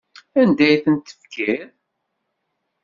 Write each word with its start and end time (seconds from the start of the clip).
Anda 0.41 0.63
ay 0.67 0.75
tent-tefkiḍ? 0.83 1.69